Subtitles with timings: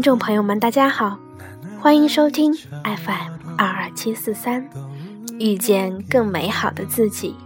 [0.00, 1.18] 听众朋友们，大家好，
[1.78, 4.66] 欢迎收听 FM 二二七四三，
[5.38, 7.36] 遇见更美好的自己。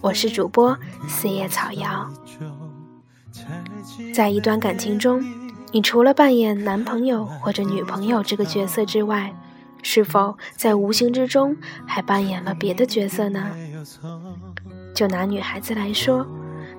[0.00, 2.08] 我是主播四叶草瑶。
[4.14, 5.22] 在一段感情中，
[5.70, 9.34] 你除了扮演男朋友或者女朋友这个角色之外，
[9.82, 11.54] 是否在无形之中
[11.84, 13.50] 还扮演了别的角色呢？
[14.94, 16.26] 就拿女孩子来说，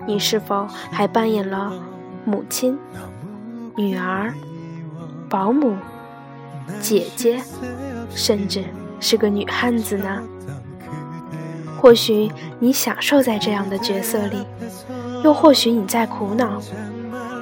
[0.08, 1.80] 你是否还扮演了
[2.26, 2.76] 母亲、
[3.78, 4.34] 女儿、
[5.30, 5.78] 保姆、
[6.82, 7.40] 姐姐，
[8.10, 8.64] 甚至
[9.00, 10.24] 是个女汉子呢？
[11.80, 14.46] 或许你享受在这样的角色里，
[15.24, 16.60] 又或许你在苦恼：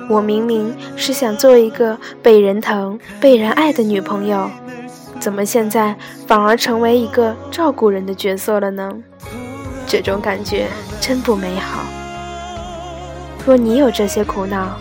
[0.10, 4.50] 我明明是想做一个被人疼、被人爱的女朋友。
[5.20, 5.96] 怎么现在
[6.28, 8.94] 反而成为一个照顾人的角色了呢？
[9.88, 10.68] 这种感觉
[11.00, 11.82] 真不美好。
[13.46, 14.78] 若你有这些苦恼，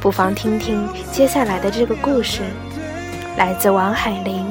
[0.00, 2.40] 不妨听听接下来的这个故事，
[3.36, 4.50] 来自王海玲。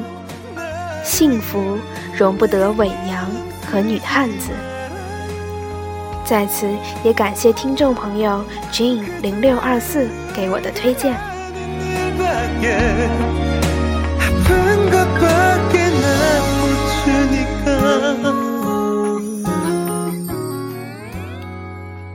[1.02, 1.76] 幸福
[2.16, 3.26] 容不得伪娘
[3.66, 4.50] 和女汉子。
[6.24, 6.68] 在此
[7.02, 11.18] 也感谢听众朋友 Jean 零六二四给我的推荐。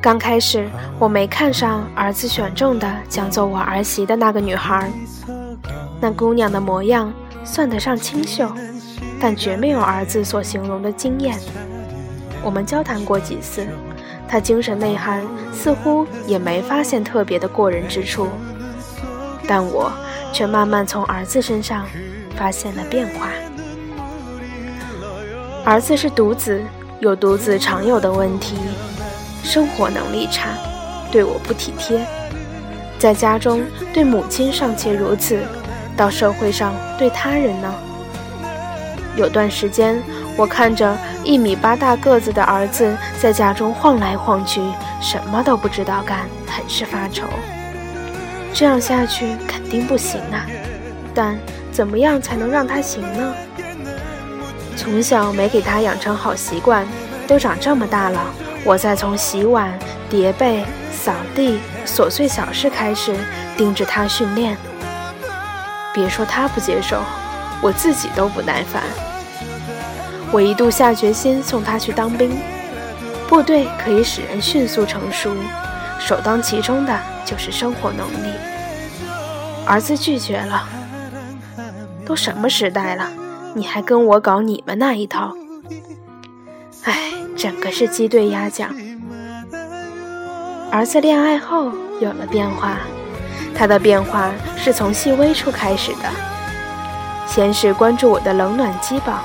[0.05, 4.87] 刚开始我没看上儿子选中的将做我儿媳的那个女孩，
[5.99, 7.11] 那姑娘的模样
[7.43, 8.47] 算得上清秀，
[9.19, 11.35] 但绝没有儿子所形容的惊艳。
[12.43, 13.65] 我们交谈过几次，
[14.27, 18.27] 她精神内涵似乎也没发现特别的过人之处，
[19.47, 19.91] 但我
[20.31, 21.83] 却慢慢从儿子身上
[22.35, 23.29] 发现了变化。
[25.65, 26.61] 儿子是独子，
[26.99, 28.55] 有独子常有的问题。
[29.45, 30.49] 生活能力差，
[31.11, 32.03] 对我不体贴，
[32.97, 33.63] 在家中
[33.93, 35.39] 对母亲尚且如此，
[35.95, 37.73] 到社会上对他人呢？
[39.15, 40.01] 有段时间，
[40.35, 44.59] 我看着一米八大个子的儿子在家中晃来晃去，
[44.99, 47.23] 什么都不知道干，很是发愁。
[48.51, 50.45] 这样下去肯定不行啊！
[51.13, 51.37] 但
[51.71, 53.33] 怎么样才能让他行呢？
[54.75, 56.85] 从小没给他养成好习惯，
[57.27, 58.19] 都长这么大了。
[58.65, 59.71] 我再从洗碗、
[60.09, 63.15] 叠被、扫地琐碎小事开始
[63.55, 64.57] 盯着他训练。
[65.93, 66.99] 别说他不接受，
[67.61, 68.81] 我自己都不耐烦。
[70.31, 72.35] 我一度下决心送他去当兵，
[73.29, 75.35] 部队可以使人迅速成熟，
[75.99, 78.33] 首当其冲的就是生活能力。
[79.67, 80.67] 儿子拒绝了。
[82.03, 83.09] 都什么时代了，
[83.53, 85.33] 你还跟我搞你们那一套？
[86.83, 87.11] 唉。
[87.35, 88.69] 整个是鸡对鸭讲。
[90.71, 92.77] 儿子恋爱后有了变化，
[93.53, 96.09] 他的变化是从细微处开始的。
[97.27, 99.19] 先是关注我的冷暖机保。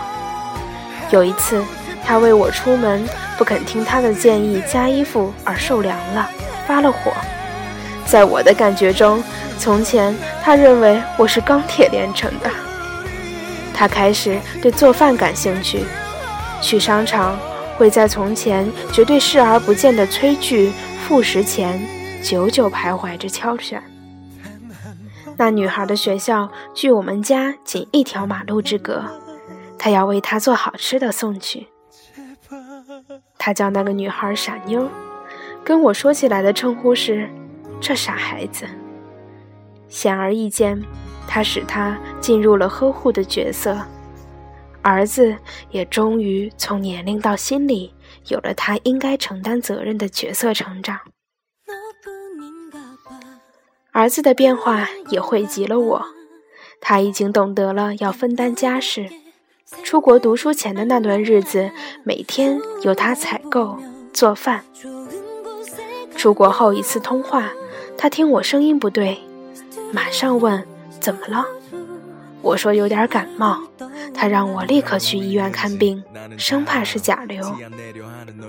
[1.11, 1.63] 有一次，
[2.05, 3.05] 他为我出门
[3.37, 6.29] 不肯听他的建议加衣服而受凉了，
[6.67, 7.13] 发了火。
[8.07, 9.23] 在我的感觉中，
[9.59, 12.51] 从前他认为我是钢铁炼成的。
[13.75, 15.85] 他开始对做饭感兴趣，
[16.61, 17.39] 去商场。
[17.81, 21.81] 会在从前绝对视而不见的炊具、副食前，
[22.23, 23.83] 久久徘徊着挑选。
[25.39, 29.03] 那女孩的学校距我们家仅一条马路之隔，
[29.79, 31.69] 他要为她做好吃的送去。
[33.39, 34.87] 他叫那个女孩傻妞，
[35.65, 37.31] 跟我说起来的称呼是
[37.81, 38.67] “这傻孩子”。
[39.89, 40.79] 显而易见，
[41.27, 43.79] 他使她进入了呵护的角色。
[44.83, 45.37] 儿子
[45.71, 47.93] 也终于从年龄到心理
[48.29, 50.99] 有了他应该承担责任的角色成长。
[53.93, 56.07] 儿子的变化也惠及了我，
[56.81, 59.11] 他已经懂得了要分担家事。
[59.83, 61.71] 出国读书前的那段日子，
[62.05, 63.79] 每天由他采购
[64.13, 64.65] 做饭。
[66.17, 67.51] 出国后一次通话，
[67.99, 69.19] 他听我声音不对，
[69.93, 70.67] 马上问
[71.01, 71.45] 怎么了。
[72.43, 73.61] 我说有点感冒。
[74.13, 76.03] 他让我立刻去医院看病，
[76.37, 77.43] 生怕是甲流。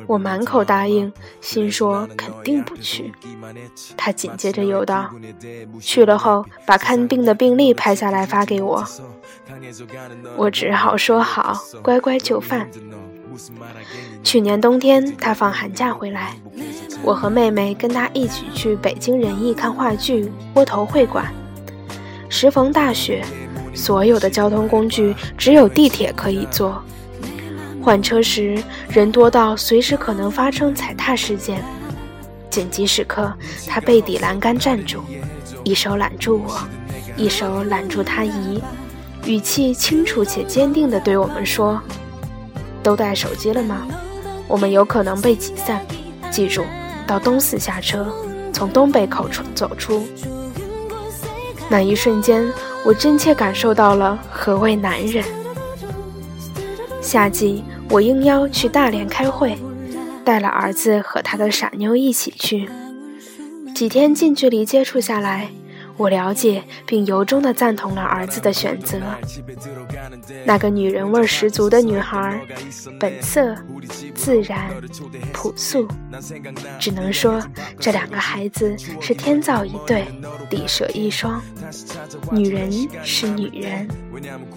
[0.05, 3.13] 我满口答应，心说肯定不去。
[3.95, 5.09] 他紧接着又道
[5.79, 8.83] ：“去了后，把看病的病历拍下来发给我。”
[10.35, 12.67] 我只好说好，乖乖就范。
[14.23, 16.35] 去年冬天，他放寒假回来，
[17.01, 21.33] 我和妹妹跟他一起去北京人艺看话剧《窝头会馆》，
[22.29, 23.23] 时逢大雪。
[23.73, 26.81] 所有的交通工具只有地铁可以坐，
[27.81, 31.63] 换车时人多到随时可能发生踩踏事件。
[32.49, 33.31] 紧急时刻，
[33.65, 35.01] 他背抵栏杆站住，
[35.63, 36.59] 一手揽住我，
[37.15, 38.61] 一手揽住他姨，
[39.25, 41.81] 语气清楚且坚定地对我们说
[42.83, 43.87] ：“都带手机了吗？
[44.49, 45.79] 我们有可能被挤散，
[46.29, 46.61] 记住，
[47.07, 48.13] 到东四下车，
[48.51, 50.05] 从东北口出走出。”
[51.71, 52.45] 那一瞬间，
[52.83, 55.23] 我真切感受到了何谓男人。
[57.01, 59.57] 夏季，我应邀去大连开会，
[60.23, 62.69] 带了儿子和他的傻妞一起去。
[63.73, 65.49] 几天近距离接触下来，
[65.97, 68.99] 我了解并由衷地赞同了儿子的选择。
[70.45, 72.41] 那个女人味十足的女孩，
[72.99, 73.55] 本色、
[74.15, 74.69] 自然、
[75.31, 75.87] 朴素，
[76.79, 77.41] 只能说
[77.79, 80.05] 这两个孩子是天造一对，
[80.49, 81.41] 地设一双。
[82.31, 82.71] 女人
[83.03, 83.87] 是女人，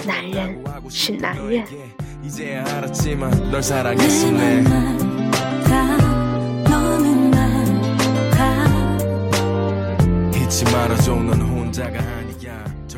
[0.06, 0.56] 男人
[0.88, 1.64] 是男人。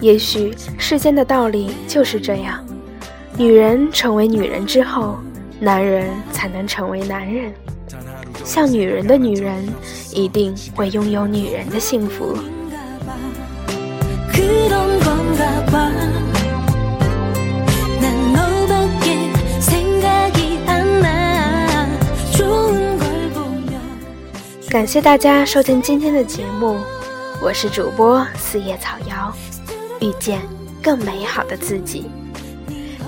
[0.00, 2.62] 也许世间的道理就是这样：
[3.36, 5.16] 女人成为女人之后，
[5.58, 7.52] 男人才能成为男人。
[8.44, 9.66] 像女人的女人，
[10.12, 12.36] 一定会拥有女人的幸福。
[24.68, 26.76] 感谢大家收听今天的节目，
[27.41, 29.33] 我是主播四叶草瑶，
[29.99, 30.41] 遇见
[30.81, 32.09] 更美好的自己。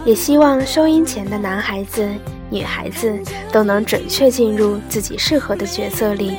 [0.05, 2.07] 也希望收音前的男孩子、
[2.49, 3.17] 女孩子
[3.51, 6.35] 都能准确进入自己适合的角色里，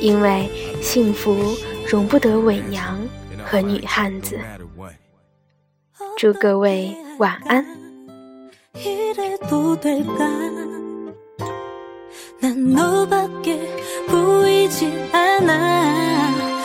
[0.00, 0.50] 因为
[0.82, 1.56] 幸福
[1.88, 2.98] 容不得伪娘
[3.44, 4.38] 和女汉子。
[6.16, 7.64] 祝各位晚安。
[12.40, 13.58] 난 너밖에
[14.06, 16.57] 보이지 않아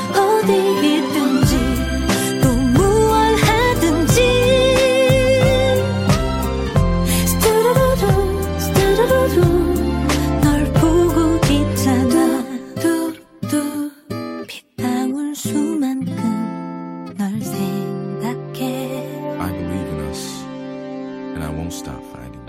[0.45, 1.57] 어디 있든지
[2.43, 4.17] 또 무얼 하든지.
[7.27, 8.03] 스타라라루
[8.59, 9.37] 스타라라루
[10.43, 11.17] 널 보고
[11.51, 12.45] 있잖아.
[12.75, 13.91] 뚜뚜
[14.47, 18.93] 피땀울 수만큼 널 생각해.
[21.37, 22.44] I won't stop fighting